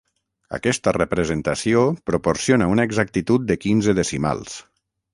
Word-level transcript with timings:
Aquesta 0.57 0.93
representació 0.97 1.85
proporciona 2.13 2.71
una 2.75 2.89
exactitud 2.91 3.49
de 3.53 3.63
quinze 3.67 3.99
decimals. 4.03 4.61